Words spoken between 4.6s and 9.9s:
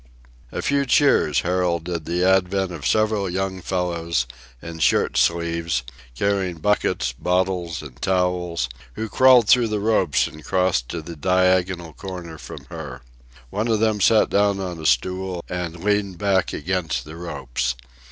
shirt sleeves, carrying buckets, bottles, and towels, who crawled through the